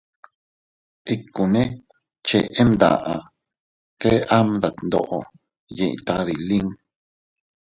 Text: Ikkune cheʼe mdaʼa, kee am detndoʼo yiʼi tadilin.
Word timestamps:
Ikkune 1.13 1.61
cheʼe 2.27 2.63
mdaʼa, 2.71 3.13
kee 3.99 4.19
am 4.35 4.47
detndoʼo 4.61 5.19
yiʼi 5.77 5.95
tadilin. 6.05 6.67